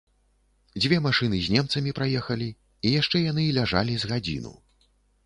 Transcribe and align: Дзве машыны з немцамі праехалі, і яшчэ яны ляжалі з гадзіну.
Дзве 0.83 0.97
машыны 1.07 1.41
з 1.47 1.53
немцамі 1.55 1.93
праехалі, 1.99 2.47
і 2.87 2.95
яшчэ 3.01 3.17
яны 3.31 3.45
ляжалі 3.59 3.93
з 4.05 4.09
гадзіну. 4.15 4.57